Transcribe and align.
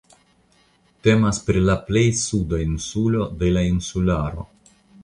Temas 1.07 1.41
pri 1.49 1.61
la 1.67 1.75
plej 1.91 2.05
suda 2.23 2.63
insulo 2.67 3.31
de 3.45 3.53
la 3.57 3.69
insularo. 3.75 4.53